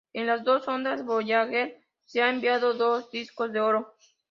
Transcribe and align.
En 0.13 0.25
las 0.25 0.43
dos 0.43 0.65
sondas 0.65 1.05
Voyager 1.05 1.79
se 2.05 2.23
han 2.23 2.33
enviado 2.37 2.73
dos 2.73 3.11
discos 3.11 3.51
de 3.53 3.59
oro. 3.61 3.93